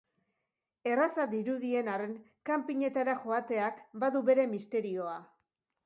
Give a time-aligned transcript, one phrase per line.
[0.91, 2.17] Erraza dirudien arren,
[2.53, 5.19] kanpinetara joateak badu bere misterioa.